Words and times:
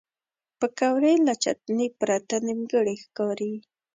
پکورې 0.59 1.13
له 1.27 1.33
چټنې 1.43 1.87
پرته 1.99 2.35
نیمګړې 2.47 2.95
ښکاري 3.03 3.53